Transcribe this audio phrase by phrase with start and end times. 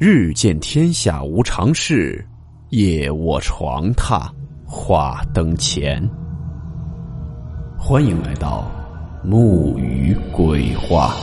[0.00, 2.24] 日见天下无常事，
[2.68, 4.30] 夜卧床榻
[4.64, 6.00] 话灯前。
[7.76, 8.70] 欢迎来到
[9.24, 11.16] 木鱼鬼话。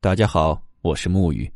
[0.00, 1.52] 大家好，我是木鱼。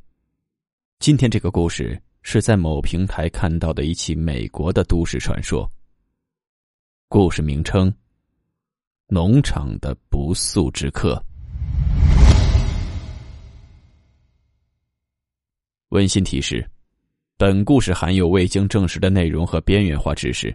[0.98, 5.66] 今天这个故事是在某平台看到的一起美国的都市传说。
[7.08, 7.92] 故事名称：
[9.06, 11.22] 农场的不速之客。
[15.90, 16.68] 温馨提示：
[17.36, 20.52] 本故事含有未经证实的内容和边缘化知识，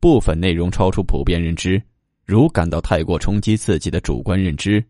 [0.00, 1.80] 部分内容超出普遍认知。
[2.24, 4.84] 如感到太过冲击自己的主观认知，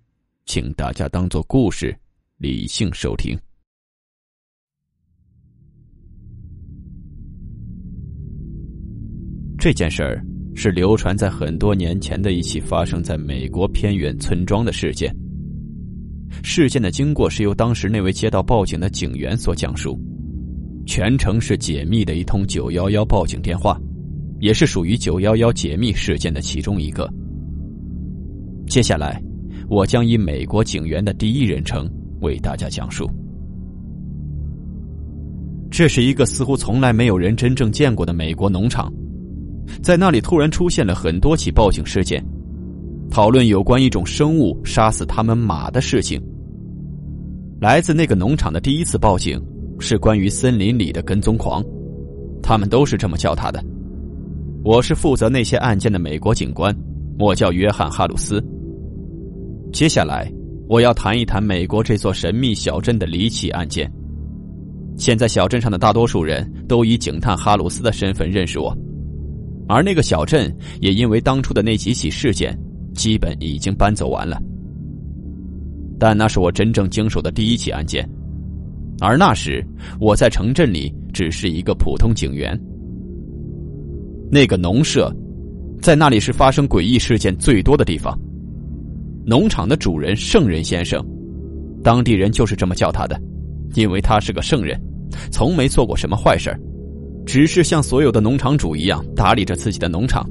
[0.47, 1.95] 请大家当做故事，
[2.39, 3.39] 理性收听。
[9.59, 10.25] 这件事儿。
[10.63, 15.11] 是流传在很多年前的一起发生在美国偏远村庄的事件。
[16.43, 19.99] 事件的经过是由当时那位接到报警的警员所讲述，
[20.85, 23.81] 全程是解密的一通九幺幺报警电话，
[24.39, 27.11] 也是属于九幺幺解密事件的其中一个。
[28.67, 29.19] 接下来，
[29.67, 33.11] 我将以美国警员的第一人称为大家讲述。
[35.71, 38.93] 这是一个似乎从来没有人真正见过的美国农场。
[39.83, 42.25] 在那里突然出现了很多起报警事件，
[43.11, 46.21] 讨论有关一种生物杀死他们马的事情。
[47.61, 49.41] 来自那个农场的第一次报警
[49.79, 51.63] 是关于森林里的跟踪狂，
[52.43, 53.63] 他们都是这么叫他的。
[54.63, 56.75] 我是负责那些案件的美国警官，
[57.19, 58.43] 我叫约翰·哈鲁斯。
[59.73, 60.31] 接下来
[60.69, 63.91] 我要谈一谈美国这座神秘小镇的离奇案件。
[64.97, 68.77] 现在小镇上的大多数人都以警探哈鲁斯的身份认识我。
[69.71, 72.59] 而那个小镇也因为当初的那几起事件，
[72.93, 74.43] 基本已经搬走完了。
[75.97, 78.05] 但那是我真正经手的第一起案件，
[79.01, 79.65] 而那时
[80.01, 82.59] 我在城镇里只是一个普通警员。
[84.29, 85.15] 那个农舍，
[85.81, 88.19] 在那里是发生诡异事件最多的地方。
[89.25, 91.01] 农场的主人圣人先生，
[91.81, 93.17] 当地人就是这么叫他的，
[93.75, 94.77] 因为他是个圣人，
[95.31, 96.59] 从没做过什么坏事儿。
[97.27, 100.29] 只是像所有的农场主一样打理着自己的农场。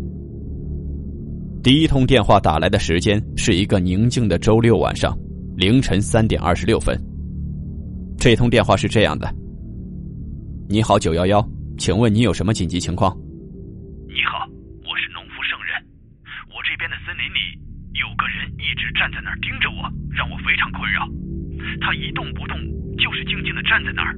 [1.63, 5.17] 第一通电话打来的时间是一个宁静的周六晚上，
[5.55, 6.97] 凌晨三点二十六分。
[8.17, 9.27] 这通电话是这样的
[10.67, 11.45] ：“你好，九幺幺，
[11.77, 13.15] 请问你有什么紧急情况
[14.07, 14.47] ？”“你好，
[14.83, 15.75] 我是农夫圣人，
[16.51, 17.39] 我这边的森林里
[17.95, 21.07] 有个人一直站在那儿盯着我，让我非常困扰。
[21.79, 22.59] 他一动不动，
[22.97, 24.15] 就是静静的站在那儿，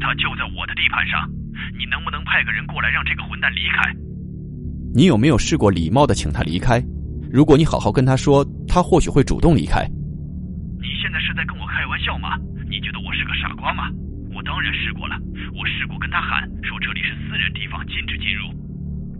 [0.00, 1.28] 他就在我的地盘上。”
[1.76, 3.92] 你能不能派个人过来让这个混蛋离开？
[4.94, 6.82] 你有没有试过礼貌的请他离开？
[7.32, 9.88] 如果你好好跟他说，他或许会主动离开。
[10.80, 12.36] 你现在是在跟我开玩笑吗？
[12.68, 13.88] 你觉得我是个傻瓜吗？
[14.34, 15.16] 我当然试过了，
[15.56, 18.52] 我试过跟他喊说这里是私人地方，禁止进入，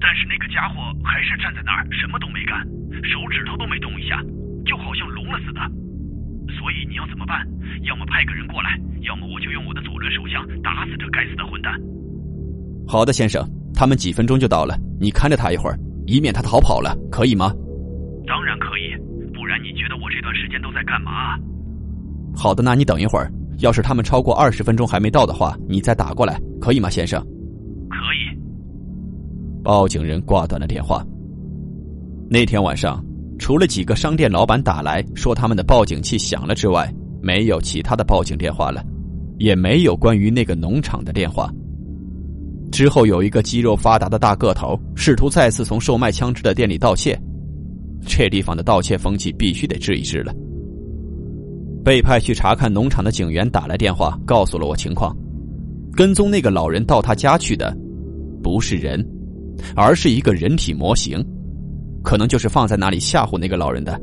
[0.01, 2.61] 但是那个家伙还是站在那儿，什么都没干，
[3.05, 4.21] 手指头都没动一下，
[4.65, 5.61] 就好像聋了似的。
[6.59, 7.47] 所以你要怎么办？
[7.85, 11.81] 要么派个人过来，要么我就用我的左轮手枪打死这该死的混蛋。
[12.87, 14.78] 好的，先生，他们几分钟就到了。
[15.00, 17.53] 你看着他一会儿，以免他逃跑了，可以吗？
[18.26, 18.94] 当然可以，
[19.32, 21.37] 不然你觉得我这段时间都在干嘛？
[22.34, 27.20] 好的，那你等一会儿，要是他们超过二十分钟还没到的话，你再打过来，可以吗，先生？
[27.88, 28.38] 可以。
[29.62, 31.04] 报警人挂断了电话。
[32.28, 33.04] 那天晚上，
[33.38, 38.82] 除了几个商店老板打来说他们的报警器响了之外，没有其他的报警电话了，
[39.38, 41.50] 也没有关于那个农场的电话。
[42.72, 47.16] 之后有一个肌肉发达的大个头试图再次从售卖枪支的店里盗窃，
[48.06, 50.34] 这地方的盗窃风气必须得治一治了。
[51.84, 55.15] 被派去查看农场的警员打来电话，告诉了我情况：
[55.93, 57.76] 跟踪那个老人到他家去的，
[58.43, 59.06] 不是人，
[59.76, 61.23] 而是一个人体模型，
[62.02, 64.00] 可能就是放在那里吓唬那个老人的。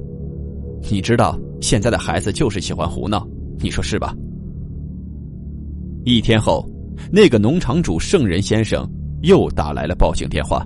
[0.91, 3.27] 你知道现在的孩子就是喜欢胡闹，
[3.57, 4.13] 你说是吧？
[6.05, 6.68] 一天后。
[7.11, 8.87] 那个农场主圣人先生
[9.21, 10.65] 又打来了报警电话。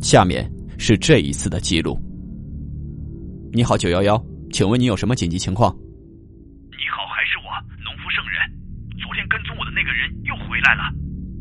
[0.00, 1.98] 下面是这一次的记录。
[3.52, 4.20] 你好，九幺幺，
[4.50, 5.70] 请问你有什么紧急情况？
[6.70, 7.48] 你好，还是我，
[7.84, 8.40] 农夫圣人。
[8.98, 10.90] 昨天跟踪我的那个人又回来了，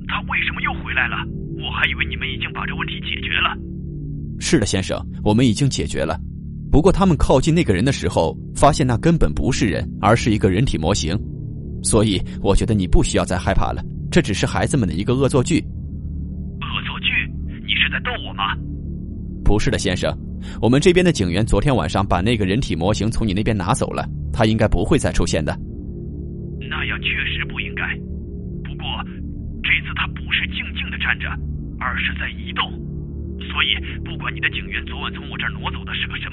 [0.08, 1.18] 他为什么又回来了？
[1.64, 3.56] 我还以为你们已经把这问题解决了。
[4.40, 6.20] 是的，先生，我们已经解决了。
[6.72, 11.18] 不过他们靠近那个人的时候，发现那根本不是人，而是一个人体模型。
[11.84, 13.84] 所以，我觉得你不需要再害怕了。
[14.12, 15.64] 这只是孩子们的一个恶作剧。
[16.60, 17.12] 恶作剧？
[17.66, 18.56] 你是在逗我吗？
[19.44, 20.16] 不是的，先生，
[20.62, 25.58] 我们这边的警员昨天晚上把那个人体模型从你那边拿走了，他应该不会再出现的。
[26.70, 27.84] 那样确实不应该。
[28.64, 28.86] 不过
[29.64, 31.28] 这次他不是静静的站着，
[31.80, 32.72] 而是在移动，
[33.52, 33.76] 所以
[34.06, 36.31] 不管你的警员昨晚从我这儿挪走的是个什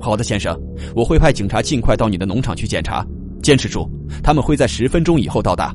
[0.00, 0.58] 好的，先生，
[0.96, 3.06] 我会派警察尽快到你的农场去检查。
[3.42, 3.88] 坚持住，
[4.22, 5.74] 他们会在十分钟以后到达。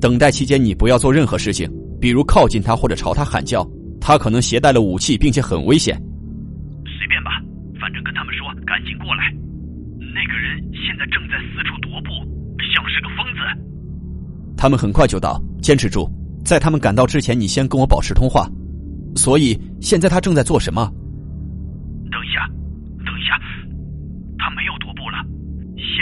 [0.00, 1.70] 等待期间，你不要做任何事情，
[2.00, 3.66] 比如靠近他或者朝他喊叫。
[4.00, 5.96] 他可能携带了武器，并且很危险。
[6.84, 7.40] 随便吧，
[7.80, 9.32] 反正跟他们说赶紧过来。
[10.12, 12.10] 那个人现在正在四处踱步，
[12.74, 13.40] 像是个疯子。
[14.56, 16.10] 他们很快就到，坚持住，
[16.44, 18.48] 在他们赶到之前，你先跟我保持通话。
[19.14, 20.92] 所以现在他正在做什么？
[22.10, 22.48] 等一下，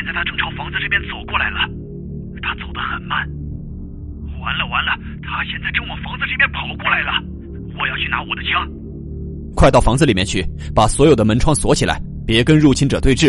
[0.01, 1.59] 现在他正朝房子这边走过来了。
[2.41, 3.29] 他走得很慢。
[4.41, 7.23] 完了完了，他现在正往房子这边跑过来了。
[7.79, 8.67] 我要去拿我的枪。
[9.55, 10.43] 快到房子里面去，
[10.75, 13.29] 把所有的门窗锁起来，别跟入侵者对峙。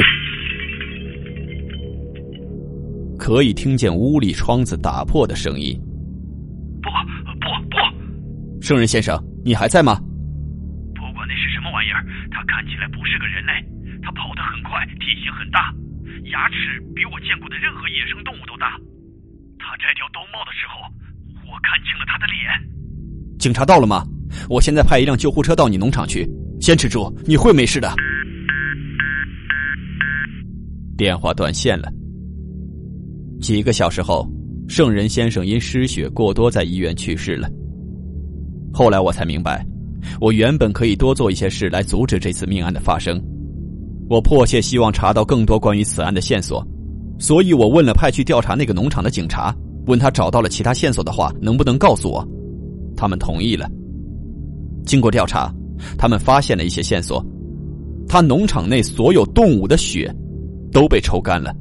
[3.19, 5.77] 可以听见屋里窗子打破的声音。
[6.81, 6.89] 不
[7.41, 8.63] 不不！
[8.63, 10.00] 圣人先生，你还在吗？
[10.95, 12.01] 不管那是什么玩意儿，
[12.31, 13.51] 他看起来不是个人类。
[14.01, 15.73] 他跑得很快，体型很大，
[16.31, 18.78] 牙齿比我见过的任何野生动物都大。
[19.58, 20.88] 他摘掉兜帽的时候，
[21.52, 22.50] 我看清了他的脸。
[23.40, 24.06] 警察到了吗？
[24.50, 26.28] 我现在派一辆救护车到你农场去。
[26.60, 27.92] 坚持住，你会没事的。
[30.96, 31.92] 电话断线了。
[33.42, 34.30] 几个小时后，
[34.69, 37.50] 圣人先生因失血过多在医院去世了。
[38.72, 39.66] 后来我才明白，
[40.19, 43.19] 我原本可以多做一些事来阻止这次命案的发生。
[44.12, 46.62] 我迫切希望查到更多关于此案的线索，
[47.18, 49.56] 所以我问了派去调查那个农场的警察，
[49.88, 52.28] 问他找到了其他线索的话，能不能告诉我？
[52.94, 53.72] 他们同意了。
[54.86, 55.50] 经过调查，
[55.98, 57.25] 他们发现了一些线索：
[58.06, 60.14] 他农场内所有动物的血
[60.74, 61.56] 都被抽干了。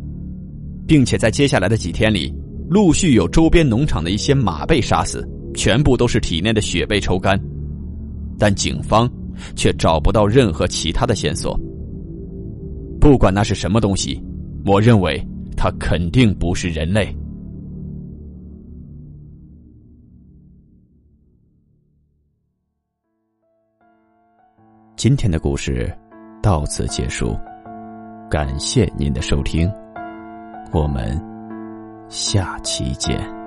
[0.89, 2.35] 并且在接下来的几天里，
[2.69, 5.25] 陆续有周边农场的一些马被杀死，
[5.55, 7.41] 全部都是体内的血被抽干，
[8.41, 9.09] 但警方
[9.55, 11.57] 却找不到任何其他的线索。
[13.01, 14.23] 不管那是什么东西，
[14.67, 15.27] 我认为
[15.57, 17.17] 它肯定不是人类。
[24.97, 25.91] 今天的故事
[26.43, 27.35] 到此结束，
[28.31, 29.67] 感谢您的收听。
[30.71, 31.19] 我们
[32.11, 33.40] 下期见。